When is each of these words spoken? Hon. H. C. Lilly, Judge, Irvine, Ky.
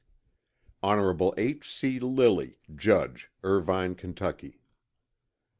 Hon. 0.81 1.31
H. 1.37 1.71
C. 1.71 1.99
Lilly, 1.99 2.57
Judge, 2.73 3.29
Irvine, 3.43 3.93
Ky. 3.93 4.57